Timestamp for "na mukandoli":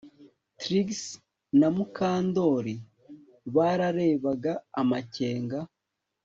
1.59-2.75